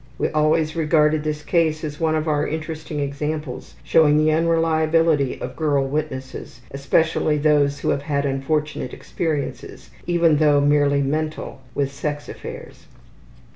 [0.17, 5.55] We always regarded this case as one of our interesting examples showing the unreliability of
[5.55, 12.27] girl witnesses, especially those who have had unfortunate experiences, even though merely mental, with sex
[12.27, 12.87] affairs.